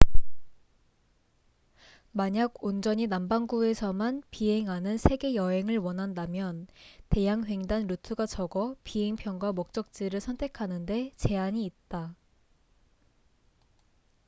만약 2.11 2.63
온전히 2.63 3.05
남반구에서만 3.05 4.23
비행하는 4.31 4.97
세계 4.97 5.35
여행을 5.35 5.77
원한다면 5.77 6.65
대양횡단 7.09 7.85
루트가 7.85 8.25
적어 8.25 8.75
비행 8.83 9.15
편과 9.15 9.51
목적지를 9.51 10.19
선택하는데 10.19 11.11
제한이 11.17 11.63
있다 11.65 12.15